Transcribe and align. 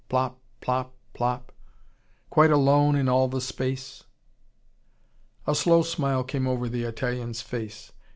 Plop! 0.09 0.39
Plop! 0.61 0.95
Plop! 1.13 1.51
Quite 2.31 2.49
alone 2.49 2.95
in 2.95 3.07
all 3.07 3.27
the 3.27 3.39
space?" 3.39 4.03
A 5.45 5.53
slow 5.53 5.83
smile 5.83 6.23
came 6.23 6.47
over 6.47 6.67
the 6.67 6.85
Italian's 6.85 7.43
face. 7.43 7.91